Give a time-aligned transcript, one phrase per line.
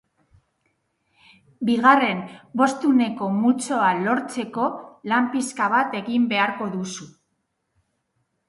[1.69, 2.23] Bigarren
[2.61, 4.67] bostehuneko multzoa lortzeko
[5.13, 7.11] lan pixka bat egin beharko duzu.